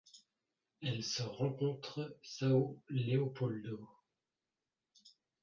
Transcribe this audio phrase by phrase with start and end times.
[0.81, 3.87] Elle se rencontre São Leopoldo.